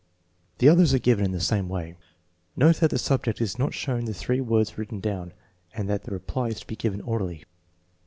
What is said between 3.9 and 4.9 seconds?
the three words